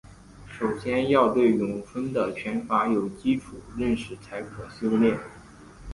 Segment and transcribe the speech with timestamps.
[0.49, 5.15] 首先要对咏春的拳法有基础认识才可修练。